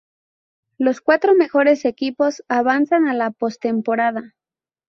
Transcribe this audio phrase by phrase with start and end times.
[0.79, 4.33] Los cuatro mejores equipos avanzan a la postemporada.